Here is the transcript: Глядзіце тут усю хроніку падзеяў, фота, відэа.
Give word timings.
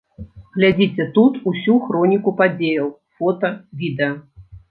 Глядзіце 0.53 1.05
тут 1.17 1.37
усю 1.51 1.75
хроніку 1.83 2.33
падзеяў, 2.41 2.89
фота, 3.19 3.51
відэа. 3.83 4.11